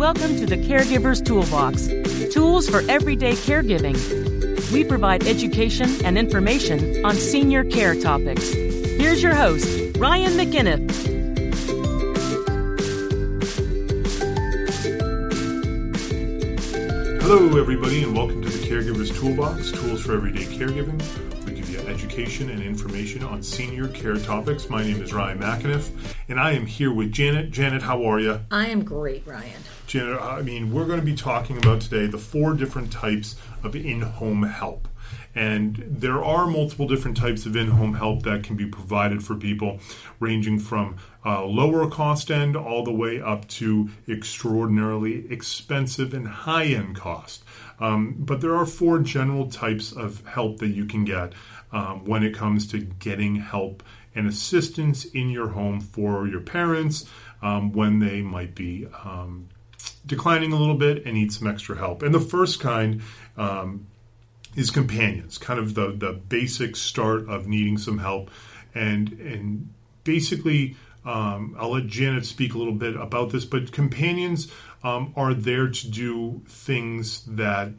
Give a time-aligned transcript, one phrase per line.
[0.00, 1.88] Welcome to the Caregiver's Toolbox
[2.32, 3.92] tools for everyday caregiving.
[4.72, 8.50] We provide education and information on senior care topics.
[8.50, 10.90] Here's your host, Ryan McInnes.
[17.20, 20.98] Hello, everybody, and welcome to the Caregiver's Toolbox Tools for Everyday Caregiving.
[21.44, 24.70] We give you education and information on senior care topics.
[24.70, 25.90] My name is Ryan McAniff,
[26.30, 27.50] and I am here with Janet.
[27.50, 28.40] Janet, how are you?
[28.52, 29.60] I am great, Ryan.
[29.88, 33.74] Janet, I mean, we're going to be talking about today the four different types of
[33.74, 34.86] in home help.
[35.34, 39.34] And there are multiple different types of in home help that can be provided for
[39.34, 39.80] people,
[40.20, 46.66] ranging from uh, lower cost end all the way up to extraordinarily expensive and high
[46.66, 47.42] end cost.
[47.80, 51.32] Um, but there are four general types of help that you can get
[51.72, 53.82] um, when it comes to getting help
[54.14, 57.08] and assistance in your home for your parents
[57.42, 59.48] um, when they might be um,
[60.04, 62.02] declining a little bit and need some extra help.
[62.02, 63.02] And the first kind
[63.36, 63.86] um,
[64.56, 68.30] is companions, kind of the the basic start of needing some help,
[68.74, 69.72] and and
[70.04, 70.76] basically.
[71.02, 75.66] Um, I'll let Janet speak a little bit about this, but companions um, are there
[75.66, 77.72] to do things that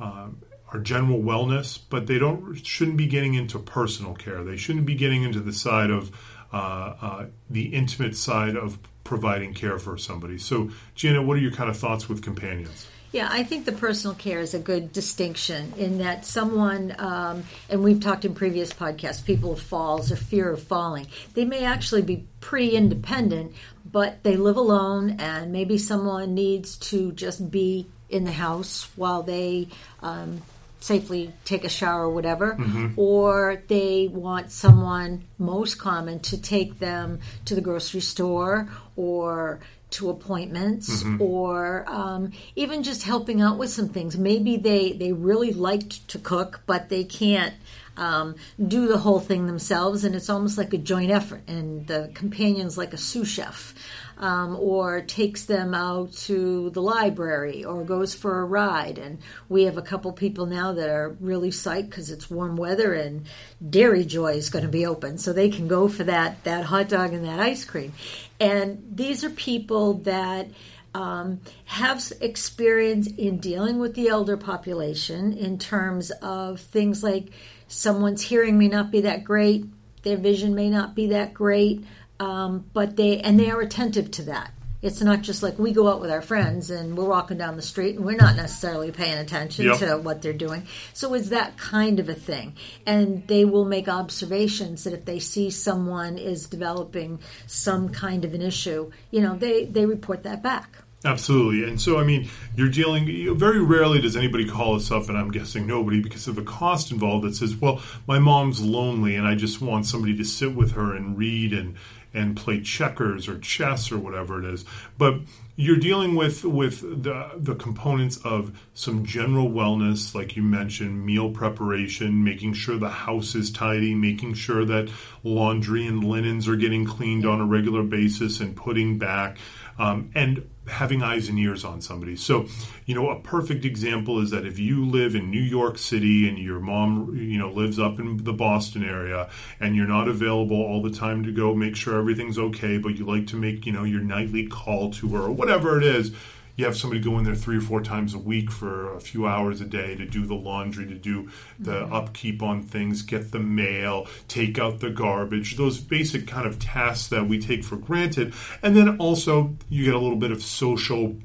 [0.00, 0.28] uh,
[0.72, 4.42] are general wellness, but they don't shouldn't be getting into personal care.
[4.42, 6.10] They shouldn't be getting into the side of
[6.52, 10.38] uh, uh, the intimate side of providing care for somebody.
[10.38, 12.86] So, Gina, what are your kind of thoughts with companions?
[13.12, 17.84] Yeah, I think the personal care is a good distinction in that someone, um, and
[17.84, 22.24] we've talked in previous podcasts, people falls or fear of falling, they may actually be
[22.40, 23.52] pretty independent,
[23.84, 29.22] but they live alone, and maybe someone needs to just be in the house while
[29.22, 29.68] they
[30.00, 30.40] um,
[30.82, 32.98] safely take a shower or whatever, mm-hmm.
[32.98, 39.60] or they want someone, most common, to take them to the grocery store or
[39.90, 41.22] to appointments mm-hmm.
[41.22, 44.16] or um, even just helping out with some things.
[44.16, 47.54] Maybe they, they really liked to cook, but they can't
[47.96, 52.10] um, do the whole thing themselves, and it's almost like a joint effort, and the
[52.14, 53.74] companion's like a sous chef
[54.18, 58.96] um, or takes them out to the library or goes for a ride.
[58.96, 62.94] And we have a couple people now that are really psyched because it's warm weather
[62.94, 63.26] and
[63.68, 66.88] Dairy Joy is going to be open, so they can go for that that hot
[66.88, 67.92] dog and that ice cream.
[68.40, 70.48] And these are people that.
[70.94, 77.30] Um, have experience in dealing with the elder population in terms of things like
[77.72, 79.64] someone's hearing may not be that great,
[80.02, 81.84] their vision may not be that great,
[82.20, 84.52] um, but they and they are attentive to that.
[84.82, 87.62] It's not just like we go out with our friends and we're walking down the
[87.62, 89.78] street and we're not necessarily paying attention yep.
[89.78, 90.66] to what they're doing.
[90.92, 92.56] So it's that kind of a thing.
[92.84, 98.34] And they will make observations that if they see someone is developing some kind of
[98.34, 100.78] an issue, you know, they, they report that back.
[101.04, 101.68] Absolutely.
[101.68, 105.32] And so, I mean, you're dealing, very rarely does anybody call us up, and I'm
[105.32, 109.34] guessing nobody, because of the cost involved that says, well, my mom's lonely and I
[109.34, 111.74] just want somebody to sit with her and read and,
[112.14, 114.64] and play checkers or chess or whatever it is.
[114.96, 115.20] But
[115.54, 121.30] you're dealing with with the the components of some general wellness, like you mentioned, meal
[121.30, 124.90] preparation, making sure the house is tidy, making sure that
[125.22, 129.36] laundry and linens are getting cleaned on a regular basis and putting back,
[129.78, 132.14] um, and having eyes and ears on somebody.
[132.14, 132.46] So,
[132.86, 136.38] you know, a perfect example is that if you live in New York City and
[136.38, 140.80] your mom, you know, lives up in the Boston area and you're not available all
[140.80, 143.82] the time to go make sure everything's okay, but you like to make, you know,
[143.82, 146.12] your nightly call to her or whatever it is,
[146.56, 149.26] you have somebody go in there three or four times a week for a few
[149.26, 151.92] hours a day to do the laundry, to do the mm-hmm.
[151.92, 157.08] upkeep on things, get the mail, take out the garbage, those basic kind of tasks
[157.08, 158.34] that we take for granted.
[158.62, 161.16] And then also you get a little bit of social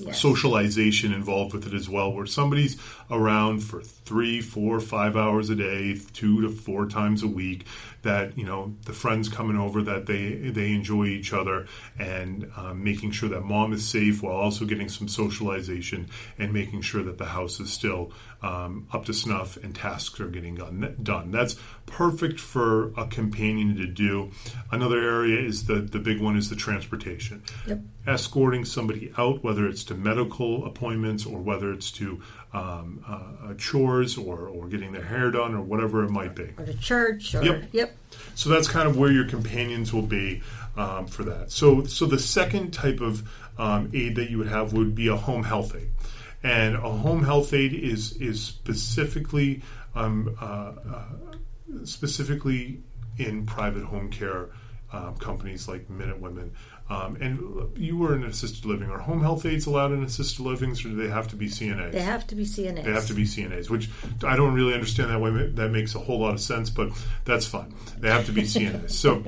[0.00, 0.20] Yes.
[0.20, 2.76] socialization involved with it as well, where somebody's
[3.10, 7.66] around for three, four, five hours a day, two to four times a week.
[8.02, 11.66] That you know the friends coming over that they they enjoy each other
[11.98, 16.08] and um, making sure that mom is safe while also getting some socialization
[16.38, 20.28] and making sure that the house is still um, up to snuff and tasks are
[20.28, 21.30] getting done.
[21.32, 21.56] That's
[21.86, 24.30] perfect for a companion to do.
[24.70, 27.42] Another area is the the big one is the transportation.
[27.66, 27.80] Yep.
[28.06, 32.22] Escorting somebody out, whether it's to medical appointments or whether it's to
[32.52, 36.54] um, uh, chores or, or getting their hair done or whatever it might be.
[36.56, 37.34] Or to church.
[37.34, 37.64] Or, yep.
[37.72, 37.96] yep.
[38.34, 40.42] So that's kind of where your companions will be
[40.76, 41.50] um, for that.
[41.50, 43.28] So, so the second type of
[43.58, 45.88] um, aid that you would have would be a home health aid.
[46.42, 49.62] And a home health aid is is specifically
[49.96, 51.04] um, uh, uh,
[51.84, 52.80] specifically
[53.18, 54.48] in private home care
[54.92, 56.52] um, companies like Minute Women
[56.90, 58.88] Um, and you were in assisted living.
[58.90, 61.92] Are home health aides allowed in assisted livings, or do they have to be CNAs?
[61.92, 62.84] They have to be CNAs.
[62.84, 63.90] They have to be CNAs, which
[64.24, 65.48] I don't really understand that way.
[65.48, 66.90] That makes a whole lot of sense, but
[67.26, 67.74] that's fine.
[67.98, 68.92] They have to be CNAs.
[68.92, 69.22] So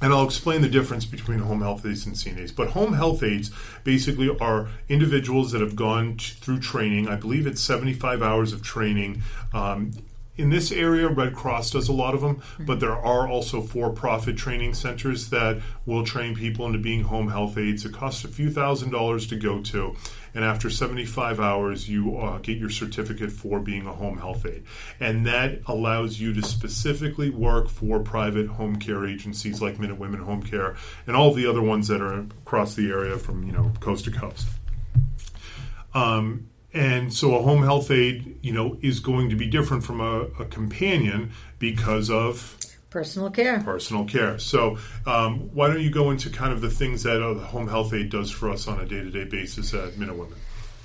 [0.00, 2.54] and I'll explain the difference between home health aides and CNAs.
[2.54, 3.50] But home health aides
[3.82, 7.08] basically are individuals that have gone t- through training.
[7.08, 9.22] I believe it's 75 hours of training.
[9.52, 9.90] Um,
[10.38, 12.64] in this area, Red Cross does a lot of them, mm-hmm.
[12.64, 17.28] but there are also for profit training centers that will train people into being home
[17.28, 17.84] health aides.
[17.84, 19.96] It costs a few thousand dollars to go to
[20.34, 24.64] and after 75 hours, you uh, get your certificate for being a home health aide.
[25.00, 30.20] And that allows you to specifically work for private home care agencies like Minute Women
[30.20, 30.76] Home Care
[31.06, 34.10] and all the other ones that are across the area from you know coast to
[34.10, 34.46] coast.
[35.94, 40.00] Um, and so a home health aide, you know, is going to be different from
[40.00, 42.56] a, a companion because of
[42.90, 43.60] Personal care.
[43.60, 44.38] Personal care.
[44.38, 47.68] So, um, why don't you go into kind of the things that uh, the home
[47.68, 50.38] health aide does for us on a day to day basis at Minute Women?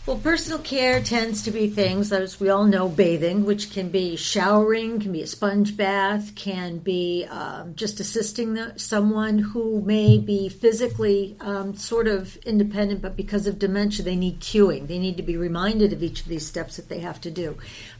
[0.05, 4.17] Well, personal care tends to be things, as we all know, bathing, which can be
[4.17, 10.17] showering, can be a sponge bath, can be um, just assisting the, someone who may
[10.17, 14.87] be physically um, sort of independent, but because of dementia, they need cueing.
[14.87, 17.57] They need to be reminded of each of these steps that they have to do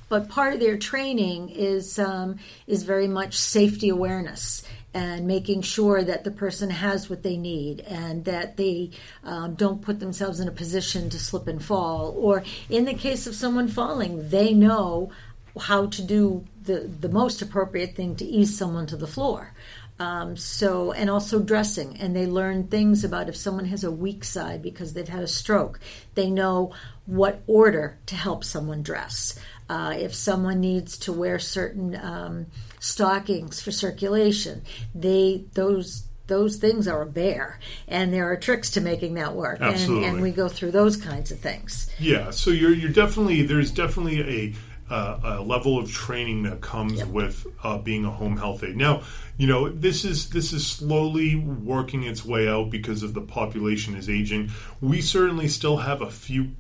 [0.10, 4.62] but part of their training is um, is very much safety awareness
[4.94, 8.92] and making sure that the person has what they need and that they
[9.24, 12.14] um, don't put themselves in a position to slip and fall.
[12.18, 15.12] Or in the case of someone falling, they know
[15.60, 19.54] how to do the, the most appropriate thing to ease someone to the floor.
[20.00, 24.24] Um, so, and also dressing, and they learn things about if someone has a weak
[24.24, 25.80] side because they've had a stroke.
[26.16, 26.74] They know
[27.06, 29.40] what order to help someone dress.
[29.70, 32.46] Uh, if someone needs to wear certain um,
[32.80, 34.62] stockings for circulation,
[34.94, 39.60] they those those things are a bear, and there are tricks to making that work.
[39.62, 40.06] Absolutely.
[40.06, 41.90] And, and we go through those kinds of things.
[42.00, 42.32] Yeah.
[42.32, 44.54] So you're you're definitely there's definitely a
[44.90, 47.08] uh, a level of training that comes yep.
[47.08, 48.78] with uh, being a home health aide.
[48.78, 49.04] Now,
[49.38, 53.96] you know this is this is slowly working its way out because of the population
[53.96, 54.52] is aging.
[54.82, 56.52] We certainly still have a few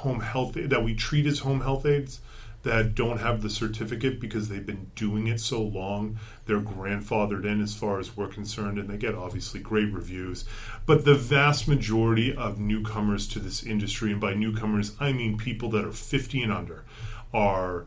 [0.00, 2.20] home health that we treat as home health aides
[2.62, 6.18] that don't have the certificate because they've been doing it so long.
[6.44, 10.44] They're grandfathered in as far as we're concerned, and they get obviously great reviews.
[10.84, 15.70] But the vast majority of newcomers to this industry, and by newcomers, I mean people
[15.70, 16.84] that are 50 and under,
[17.32, 17.86] are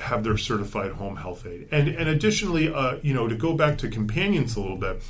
[0.00, 1.68] have their certified home health aide.
[1.70, 5.02] And and additionally, uh, you know, to go back to companions a little bit,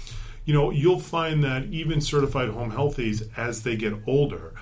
[0.44, 4.54] you know, you'll find that even certified home health aides, as they get older,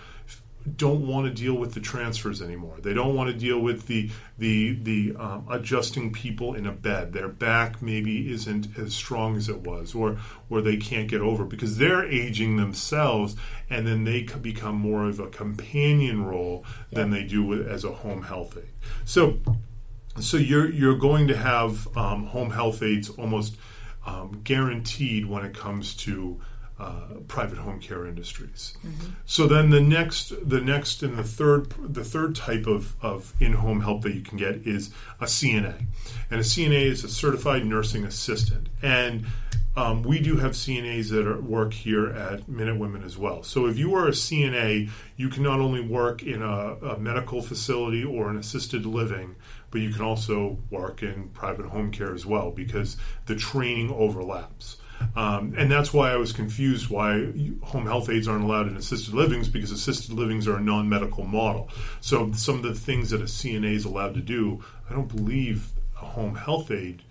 [0.76, 2.76] don't want to deal with the transfers anymore.
[2.80, 7.12] They don't want to deal with the the the um, adjusting people in a bed.
[7.12, 10.18] Their back maybe isn't as strong as it was, or
[10.50, 13.36] or they can't get over because they're aging themselves,
[13.70, 17.00] and then they become more of a companion role yeah.
[17.00, 18.64] than they do with, as a home health aide.
[19.04, 19.38] So
[20.20, 23.56] so you're you're going to have um, home health aides almost
[24.06, 26.40] um, guaranteed when it comes to
[26.78, 28.74] uh, private home care industries.
[28.84, 29.12] Mm-hmm.
[29.24, 33.80] So then the next, the next, and the third, the third type of, of in-home
[33.80, 35.86] help that you can get is a CNA,
[36.30, 39.26] and a CNA is a certified nursing assistant, and
[39.76, 43.42] um, we do have CNAs that are, work here at Minute Women as well.
[43.42, 47.42] So if you are a CNA, you can not only work in a, a medical
[47.42, 49.36] facility or an assisted living,
[49.70, 52.96] but you can also work in private home care as well because
[53.26, 54.78] the training overlaps.
[55.16, 57.32] Um, and that's why I was confused why
[57.62, 61.24] home health aides aren't allowed in assisted livings because assisted livings are a non medical
[61.24, 61.70] model.
[62.00, 65.72] So some of the things that a CNA is allowed to do, I don't believe
[65.96, 67.02] a home health aide,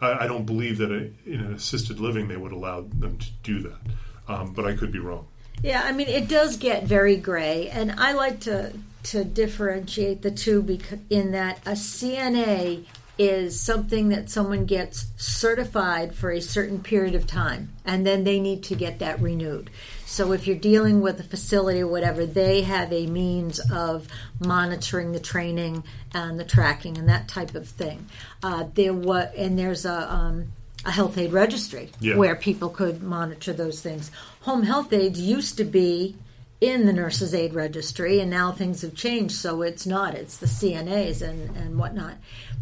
[0.00, 3.26] I, I don't believe that a, in an assisted living they would allow them to
[3.44, 3.78] do that.
[4.26, 5.28] Um, but I could be wrong.
[5.62, 8.72] Yeah, I mean, it does get very gray, and I like to
[9.04, 12.84] to differentiate the two because in that a CNA
[13.22, 18.40] is something that someone gets certified for a certain period of time and then they
[18.40, 19.70] need to get that renewed.
[20.06, 24.08] So if you're dealing with a facility or whatever, they have a means of
[24.40, 28.06] monitoring the training and the tracking and that type of thing.
[28.42, 30.52] Uh, there what and there's a um,
[30.84, 32.16] a health aid registry yeah.
[32.16, 34.10] where people could monitor those things.
[34.40, 36.16] Home health aides used to be
[36.62, 40.46] in the nurses aid registry and now things have changed so it's not it's the
[40.46, 42.14] cnas and, and whatnot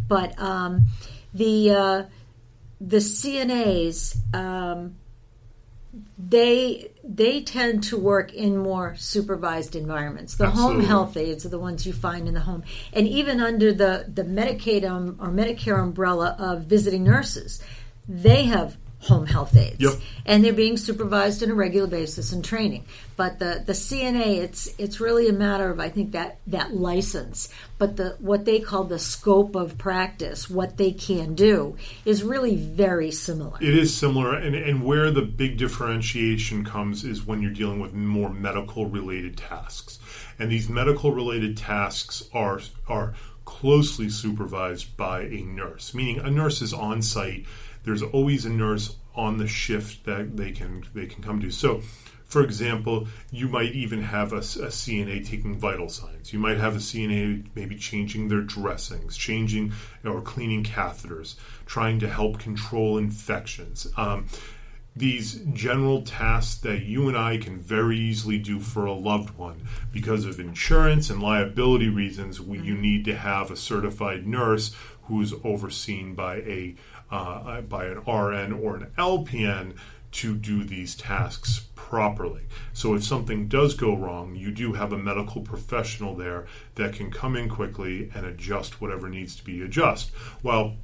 [0.09, 0.87] but um,
[1.33, 2.03] the uh,
[2.81, 4.97] the CNAs um,
[6.19, 10.37] they they tend to work in more supervised environments.
[10.37, 10.77] The Absolutely.
[10.77, 14.07] home health aides are the ones you find in the home, and even under the
[14.13, 17.63] the Medicaid um, or Medicare umbrella of visiting nurses,
[18.09, 19.81] they have home health aides.
[19.81, 19.95] Yep.
[20.27, 22.85] And they're being supervised on a regular basis and training.
[23.17, 27.49] But the, the CNA, it's it's really a matter of I think that that license.
[27.79, 32.57] But the what they call the scope of practice, what they can do, is really
[32.57, 33.59] very similar.
[33.61, 37.95] It is similar, and, and where the big differentiation comes is when you're dealing with
[37.95, 39.99] more medical related tasks.
[40.39, 43.15] And these medical related tasks are are
[43.47, 47.47] closely supervised by a nurse, meaning a nurse is on site
[47.85, 51.51] there's always a nurse on the shift that they can they can come to.
[51.51, 51.83] So,
[52.25, 56.33] for example, you might even have a, a, CNA taking vital signs.
[56.33, 59.73] You might have a CNA maybe changing their dressings, changing
[60.05, 61.35] or cleaning catheters,
[61.67, 63.89] trying to help control infections.
[63.97, 64.27] Um,
[64.95, 69.63] these general tasks that you and I can very easily do for a loved one
[69.93, 72.41] because of insurance and liability reasons.
[72.41, 76.77] We, you need to have a certified nurse who is overseen by a
[77.11, 79.77] uh, by an RN or an LPN
[80.13, 82.43] to do these tasks properly.
[82.73, 87.11] So if something does go wrong, you do have a medical professional there that can
[87.11, 90.13] come in quickly and adjust whatever needs to be adjusted.
[90.43, 90.77] Well,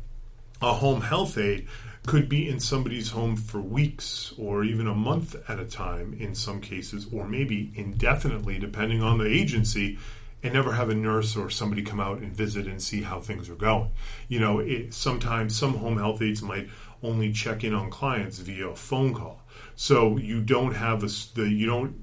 [0.62, 1.66] a home health aide
[2.06, 6.35] could be in somebody's home for weeks or even a month at a time in
[6.35, 9.99] some cases, or maybe indefinitely, depending on the agency,
[10.42, 13.48] and never have a nurse or somebody come out and visit and see how things
[13.48, 13.90] are going.
[14.28, 16.68] You know, it, sometimes some home health aides might
[17.02, 19.42] only check in on clients via a phone call.
[19.74, 21.96] So you don't have a, the, you don't,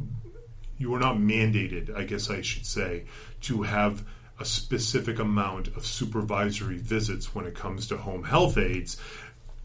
[0.78, 3.06] you are not mandated, I guess I should say,
[3.42, 4.06] to have
[4.40, 8.98] a specific amount of supervisory visits when it comes to home health aides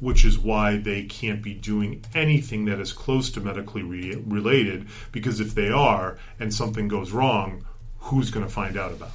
[0.01, 4.87] which is why they can't be doing anything that is close to medically re- related
[5.11, 7.65] because if they are and something goes wrong
[8.09, 9.15] who's going to find out about it.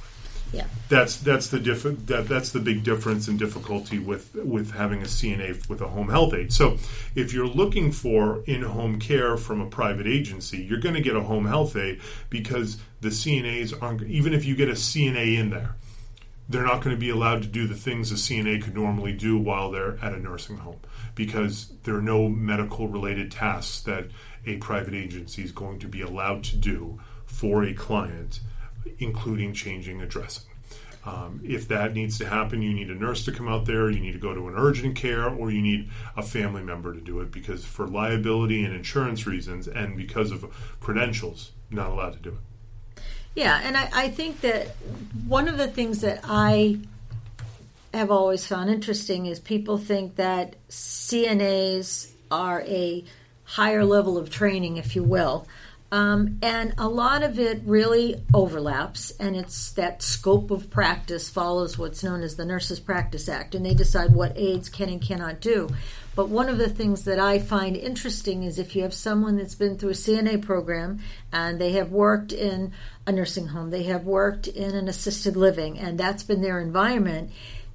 [0.54, 0.66] Yeah.
[0.88, 5.06] That's that's the diff- that that's the big difference and difficulty with with having a
[5.06, 6.52] CNA with a home health aide.
[6.52, 6.78] So,
[7.16, 11.22] if you're looking for in-home care from a private agency, you're going to get a
[11.22, 15.74] home health aide because the CNAs aren't even if you get a CNA in there,
[16.48, 19.36] they're not going to be allowed to do the things a CNA could normally do
[19.36, 20.80] while they're at a nursing home
[21.16, 24.06] because there are no medical related tasks that
[24.46, 28.40] a private agency is going to be allowed to do for a client
[28.98, 30.44] including changing a dressing.
[31.06, 34.00] Um, if that needs to happen, you need a nurse to come out there, you
[34.00, 37.20] need to go to an urgent care, or you need a family member to do
[37.20, 40.46] it because, for liability and insurance reasons, and because of
[40.80, 43.02] credentials, not allowed to do it.
[43.34, 44.68] Yeah, and I, I think that
[45.26, 46.78] one of the things that I
[47.92, 53.04] have always found interesting is people think that CNAs are a
[53.44, 55.46] higher level of training, if you will.
[55.92, 61.78] Um, and a lot of it really overlaps, and it's that scope of practice follows
[61.78, 65.40] what's known as the Nurses Practice Act, and they decide what aides can and cannot
[65.40, 65.68] do.
[66.16, 69.54] But one of the things that I find interesting is if you have someone that's
[69.54, 71.00] been through a CNA program
[71.32, 72.72] and they have worked in
[73.06, 77.30] a nursing home, they have worked in an assisted living, and that's been their environment,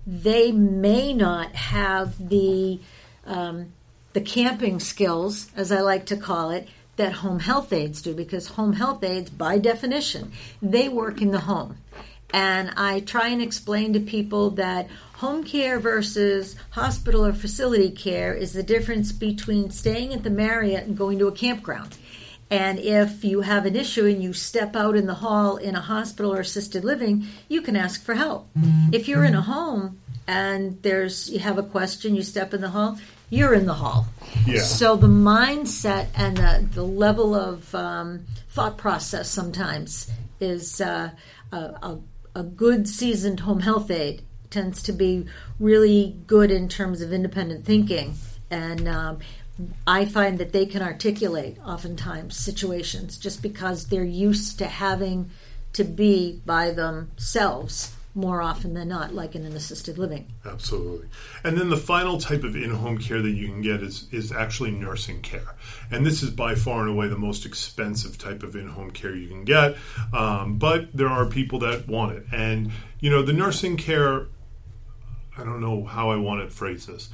[0.05, 2.79] they may not have the
[3.25, 3.73] um,
[4.13, 6.67] the camping skills, as I like to call it,
[6.99, 11.39] that home health aides do because home health aides, by definition, they work in the
[11.39, 11.77] home.
[12.31, 18.33] And I try and explain to people that home care versus hospital or facility care
[18.33, 21.97] is the difference between staying at the Marriott and going to a campground.
[22.51, 25.81] And if you have an issue and you step out in the hall in a
[25.81, 28.49] hospital or assisted living, you can ask for help.
[28.91, 32.69] If you're in a home and there's you have a question, you step in the
[32.69, 32.97] hall,
[33.29, 34.07] you're in the hall.
[34.45, 34.61] Yeah.
[34.61, 40.09] So the mindset and the, the level of um, thought process sometimes
[40.39, 41.11] is uh,
[41.51, 41.99] a, a,
[42.35, 45.25] a, good seasoned home health aide tends to be
[45.59, 48.15] really good in terms of independent thinking.
[48.49, 49.19] And um,
[49.85, 55.29] I find that they can articulate oftentimes situations just because they're used to having
[55.73, 60.31] to be by themselves more often than not, like in an assisted living.
[60.45, 61.07] Absolutely.
[61.43, 64.31] And then the final type of in home care that you can get is, is
[64.31, 65.55] actually nursing care.
[65.91, 69.15] And this is by far and away the most expensive type of in home care
[69.15, 69.77] you can get.
[70.11, 72.25] Um, but there are people that want it.
[72.31, 74.27] And, you know, the nursing care,
[75.37, 77.09] I don't know how I want to phrase this.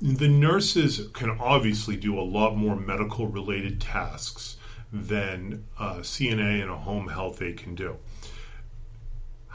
[0.00, 4.56] The nurses can obviously do a lot more medical related tasks
[4.92, 7.96] than a CNA and a home health aide can do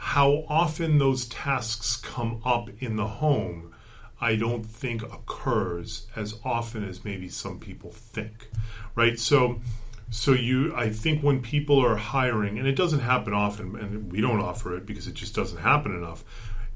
[0.00, 3.74] how often those tasks come up in the home,
[4.18, 8.48] I don't think occurs as often as maybe some people think,
[8.94, 9.20] right?
[9.20, 9.60] So,
[10.08, 14.22] so you, I think when people are hiring, and it doesn't happen often, and we
[14.22, 16.24] don't offer it because it just doesn't happen enough.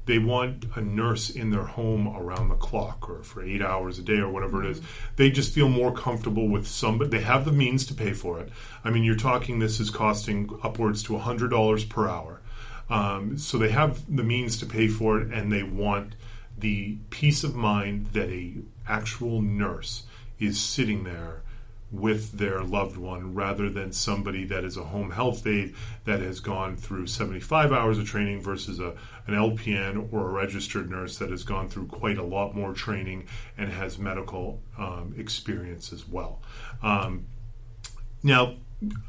[0.05, 4.03] they want a nurse in their home around the clock or for eight hours a
[4.03, 4.79] day or whatever it is.
[4.79, 5.15] Mm-hmm.
[5.15, 7.09] They just feel more comfortable with somebody.
[7.09, 8.49] They have the means to pay for it.
[8.83, 12.41] I mean, you're talking this is costing upwards to $100 per hour.
[12.89, 16.13] Um, so they have the means to pay for it and they want
[16.57, 18.53] the peace of mind that a
[18.87, 20.03] actual nurse
[20.39, 21.41] is sitting there
[21.91, 25.73] with their loved one rather than somebody that is a home health aide
[26.03, 28.89] that has gone through 75 hours of training versus a,
[29.27, 33.25] an LPN or a registered nurse that has gone through quite a lot more training
[33.57, 36.41] and has medical um, experience as well.
[36.81, 37.27] Um,
[38.23, 38.55] now,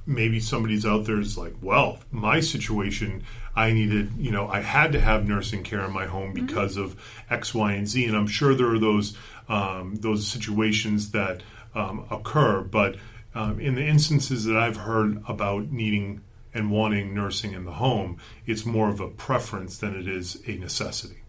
[0.06, 3.22] maybe somebody's out there is like, well, my situation,
[3.54, 6.46] I needed, you know, I had to have nursing care in my home Mm-hmm.
[6.46, 6.96] because of
[7.30, 9.16] X, Y, and Z, and I'm sure there are those
[9.48, 11.42] um, those situations that
[11.74, 12.96] um, occur, but
[13.34, 16.22] um, in the instances that I've heard about needing
[16.54, 20.56] and wanting nursing in the home, it's more of a preference than it is a
[20.56, 21.22] necessity.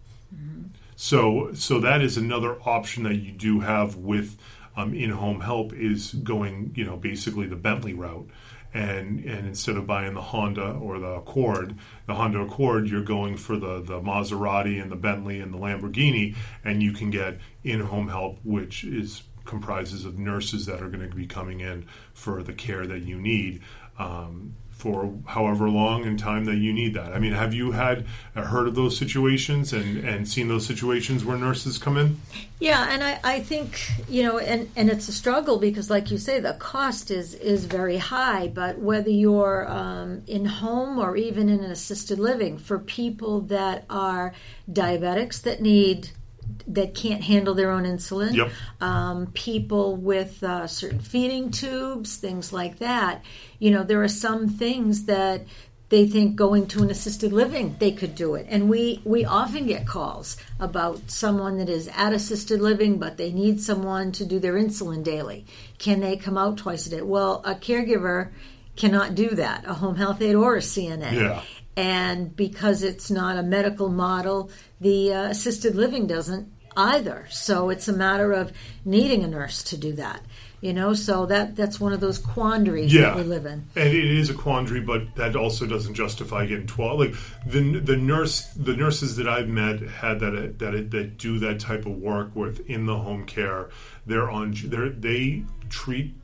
[0.96, 4.38] So, so that is another option that you do have with
[4.78, 8.30] um, in-home help is going, you know, basically the Bentley route,
[8.74, 13.36] and and instead of buying the Honda or the Accord, the Honda Accord, you're going
[13.36, 18.10] for the the Maserati and the Bentley and the Lamborghini, and you can get in-home
[18.10, 22.54] help, which is comprises of nurses that are going to be coming in for the
[22.54, 23.62] care that you need.
[23.98, 27.12] Um, for however long in time that you need that.
[27.12, 28.06] I mean, have you had
[28.36, 32.22] uh, heard of those situations and, and seen those situations where nurses come in?
[32.60, 36.20] Yeah, and I, I think you know, and, and it's a struggle because, like you
[36.20, 38.50] say, the cost is is very high.
[38.50, 43.86] But whether you're um, in home or even in an assisted living, for people that
[43.90, 44.34] are
[44.72, 46.12] diabetics that need
[46.68, 48.52] that can't handle their own insulin, Yep.
[48.82, 53.24] um, people with uh, certain feeding tubes, things like that.
[53.60, 55.46] You know, there are some things that
[55.90, 59.66] they think going to an assisted living they could do it and we we often
[59.68, 64.38] get calls about someone that is at assisted living but they need someone to do
[64.38, 65.46] their insulin daily
[65.78, 68.32] can they come out twice a day well a caregiver
[68.76, 71.42] cannot do that a home health aide or a cna Yeah.
[71.78, 77.88] and because it's not a medical model the uh, assisted living doesn't either so it's
[77.88, 78.54] a matter of
[78.86, 80.22] needing a nurse to do that
[80.62, 83.02] you know so that that's one of those quandaries Yeah.
[83.10, 86.66] that we live in And it is a quandary, but that also doesn't justify getting
[86.66, 87.00] twelve.
[87.00, 87.14] Like
[87.46, 91.86] the the nurse, the nurses that I've met had that that that do that type
[91.86, 93.70] of work with in the home care.
[94.08, 94.56] They're on.
[94.66, 96.16] They they treat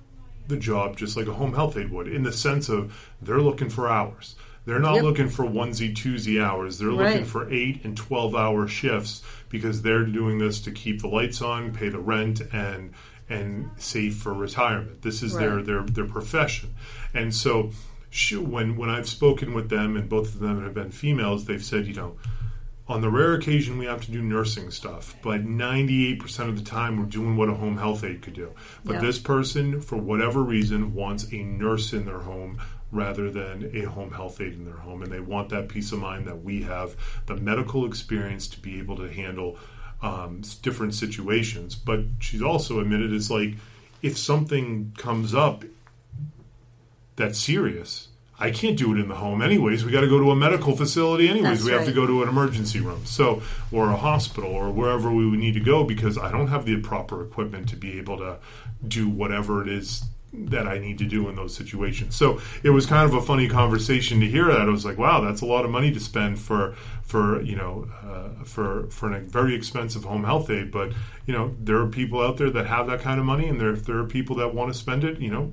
[0.48, 3.70] the job just like a home health aide would, in the sense of they're looking
[3.70, 4.36] for hours.
[4.66, 5.04] They're not Yep.
[5.04, 6.80] looking for onesie twosie hours.
[6.80, 9.22] They're looking for eight and twelve hour shifts
[9.54, 12.92] because they're doing this to keep the lights on, pay the rent, and
[13.30, 15.02] and save for retirement.
[15.04, 15.66] This is their Right.
[15.66, 16.72] their their profession,
[17.14, 17.72] and so
[18.10, 21.64] sh- when when I've spoken with them, and both of them have been females, they've
[21.64, 22.18] said, you know,
[22.86, 26.58] on the rare occasion we have to do nursing stuff, but ninety eight percent of
[26.58, 28.50] the time we're doing what a home health aide could do.
[28.84, 29.00] But Yeah.
[29.02, 32.58] this person, for whatever reason, wants a nurse in their home
[32.94, 36.00] rather than a home health aide in their home, and they want that peace of
[36.00, 39.58] mind that we have the medical experience to be able to handle
[40.02, 41.76] um, different situations.
[41.76, 43.56] But she's also admitted it's like
[44.02, 45.64] if something comes up
[47.16, 48.10] that's serious.
[48.40, 49.86] I can't do it in the home anyways.
[49.86, 51.60] We got to go to a medical facility anyways.
[51.60, 53.06] That's we have to go to an emergency room.
[53.06, 56.66] So or a hospital or wherever we would need to go because I don't have
[56.66, 58.40] the proper equipment to be able to
[58.86, 60.04] do whatever it is
[60.34, 62.16] that I need to do in those situations.
[62.16, 64.62] So it was kind of a funny conversation to hear that.
[64.62, 67.88] I was like, wow, that's a lot of money to spend for for you know
[68.04, 70.72] uh, for for a very expensive home health aid.
[70.72, 70.92] But
[71.26, 73.74] you know there are people out there that have that kind of money, and there
[73.74, 75.20] there are people that want to spend it.
[75.20, 75.52] You know,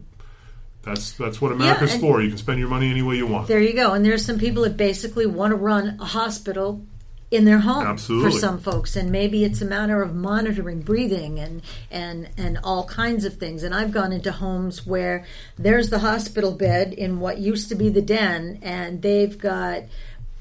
[0.82, 2.22] that's that's what America's and- for.
[2.22, 3.48] You can spend your money any way you want.
[3.48, 3.92] There you go.
[3.92, 6.82] And there's some people that basically want to run a hospital
[7.30, 8.30] in their home Absolutely.
[8.30, 8.96] for some folks.
[8.96, 13.62] And maybe it's a matter of monitoring breathing and and and all kinds of things.
[13.62, 15.24] And I've gone into homes where
[15.58, 19.84] there's the hospital bed in what used to be the den and they've got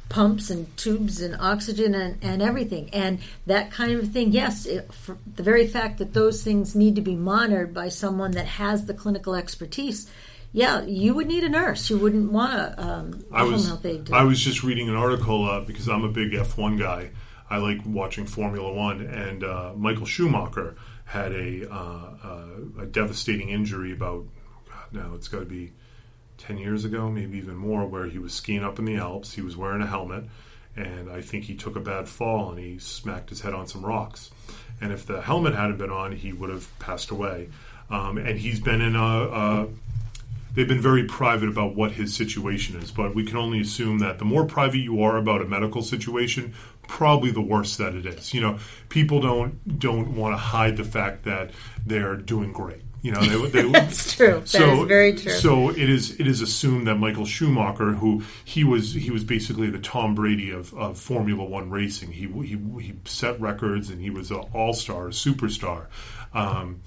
[0.10, 2.90] pumps and tubes and oxygen and, and everything.
[2.92, 4.90] And that kind of thing yes it,
[5.36, 8.96] the very fact that those things need to be monitored by someone that has the
[8.96, 10.10] clinical expertise
[10.52, 13.86] yeah you would need a nurse you wouldn't want a, um, I was home health
[13.86, 17.12] aide to I was just reading an article uh, because I'm a big F1 guy.
[17.50, 23.50] I like watching Formula One, and uh, Michael Schumacher had a uh, uh, a devastating
[23.50, 24.26] injury about
[24.68, 25.74] God, now it's got to be
[26.38, 29.34] ten years ago, maybe even more, where he was skiing up in the Alps.
[29.34, 30.26] He was wearing a helmet,
[30.76, 33.84] and I think he took a bad fall and he smacked his head on some
[33.84, 34.30] rocks.
[34.80, 37.50] And if the helmet hadn't been on, he would have passed away.
[37.90, 39.68] Um, and he's been in a, a
[40.60, 42.92] they've been very private about what his situation is.
[42.92, 46.54] But we can only assume that the more private you are about a medical situation,
[46.86, 48.34] probably the worse that it is.
[48.34, 51.52] You know, people don't don't want to hide the fact that
[51.86, 52.82] they're doing great.
[53.02, 54.42] You know, they, they, that's true.
[54.44, 55.32] So, that is very true.
[55.32, 59.70] So it is it is assumed that Michael Schumacher, who he was he was basically
[59.70, 62.12] the Tom Brady of, of Formula One racing.
[62.12, 65.86] He he he set records and he was an all star, superstar.
[66.34, 66.82] Um,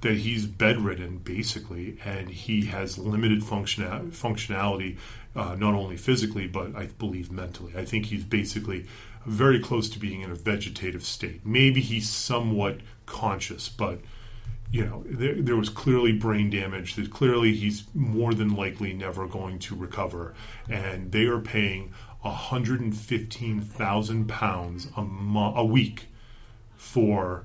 [0.00, 4.96] that he's bedridden basically, and he has limited function functionality,
[5.34, 7.72] uh, not only physically but I believe mentally.
[7.76, 8.86] I think he's basically
[9.26, 11.44] very close to being in a vegetative state.
[11.44, 14.00] Maybe he's somewhat conscious, but
[14.70, 16.94] you know, there, there, was clearly brain damage.
[16.96, 20.34] That clearly he's more than likely never going to recover,
[20.68, 26.08] and they are paying 115,000 pounds a mo- a week
[26.76, 27.44] for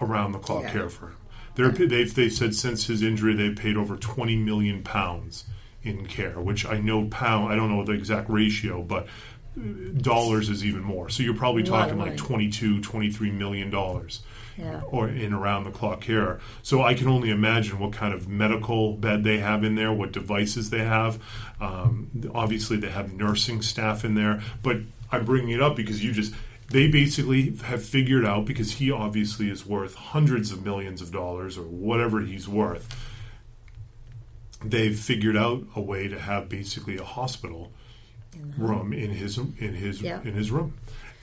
[0.00, 0.72] around the clock Yeah.
[0.72, 1.16] care for him.
[1.56, 5.44] They're, they've they said since his injury they've paid over 20 million pounds
[5.82, 9.06] in care, which I know pound I don't know the exact ratio, but
[9.98, 11.08] dollars is even more.
[11.08, 12.16] So you're probably talking like money.
[12.18, 14.20] 22, 23 million dollars
[14.58, 14.82] Yeah.
[14.88, 16.40] or in around the clock care.
[16.62, 20.12] So I can only imagine what kind of medical bed they have in there, what
[20.12, 21.18] devices they have.
[21.60, 24.76] Um, obviously, they have nursing staff in there, but
[25.10, 26.34] I'm bringing it up because you just.
[26.68, 31.56] They basically have figured out because he obviously is worth hundreds of millions of dollars
[31.56, 32.88] or whatever he's worth.
[34.64, 37.72] They've figured out a way to have basically a hospital
[38.58, 40.20] room in his in his Yeah.
[40.22, 40.74] in his room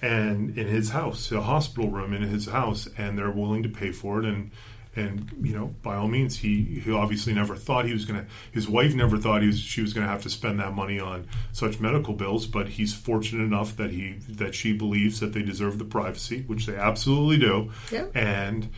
[0.02, 3.92] and in his house a hospital room in his house and they're willing to pay
[3.92, 4.50] for it and
[4.96, 8.26] and you know by all means he he obviously never thought he was going to
[8.52, 11.00] his wife never thought he was she was going to have to spend that money
[11.00, 15.42] on such medical bills but he's fortunate enough that he that she believes that they
[15.42, 18.06] deserve the privacy which they absolutely do Yeah.
[18.14, 18.70] and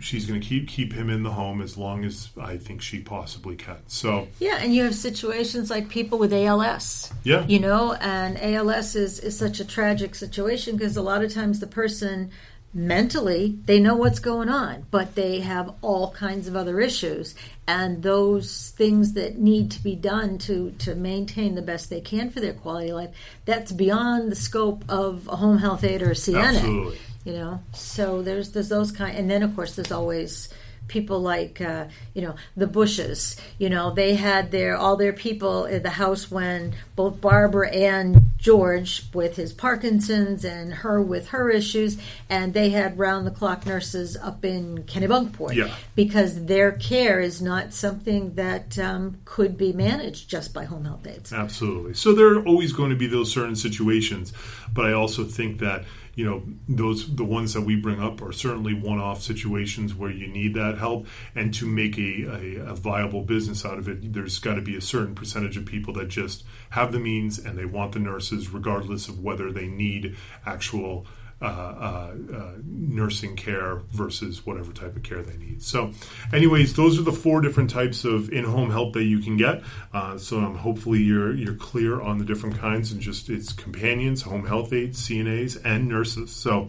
[0.00, 3.00] she's going to keep keep him in the home as long as I think she
[3.00, 7.10] possibly can so Yeah, and you have situations like people with ALS.
[7.22, 7.46] Yeah.
[7.46, 11.60] You know, and ALS is, is such a tragic situation because a lot of times
[11.60, 12.30] the person
[12.74, 17.34] mentally they know what's going on but they have all kinds of other issues.
[17.66, 22.30] And those things that need to be done to to maintain the best they can
[22.30, 23.10] for their quality of life
[23.44, 26.98] that's beyond the scope of a home health aide or a CNA Absolutely.
[27.24, 27.60] you know?
[27.72, 30.48] So there's there's those kind and then of course there's always
[30.86, 33.94] people like uh, you know the bushes you know?
[33.94, 39.36] They had their all their people in the house when both barbara and george with
[39.36, 41.96] his parkinson's and her with her issues
[42.28, 45.74] and they had round the clock nurses up in kennebunkport Yeah.
[45.94, 51.06] because their care is not something that um, could be managed just by home health
[51.06, 51.94] aides Absolutely.
[51.94, 54.32] So there are always going to be those certain situations,
[54.74, 58.32] but I also think that you know those the ones that we bring up are
[58.32, 63.22] certainly one-off situations where you need that help, and to make a, a, a viable
[63.22, 66.44] business out of it, there's got to be a certain percentage of people that just
[66.70, 71.06] have the means and they want the nurses, regardless of whether they need actual.
[71.44, 75.62] Uh, uh, uh, nursing care versus whatever type of care they need.
[75.62, 75.90] So,
[76.32, 79.62] anyways, those are the four different types of in-home help that you can get.
[79.92, 84.22] Uh, so, um, hopefully, you're you're clear on the different kinds and just it's companions,
[84.22, 86.30] home health aides, CNAs, and nurses.
[86.30, 86.68] So,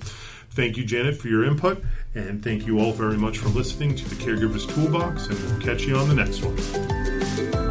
[0.49, 1.81] thank you, Janet, for your input,
[2.13, 5.27] and thank you all very much for listening to the Caregivers Toolbox.
[5.27, 7.64] And we'll catch you on the next one.